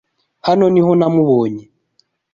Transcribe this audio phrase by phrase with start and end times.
[0.47, 1.63] Hano niho namubonye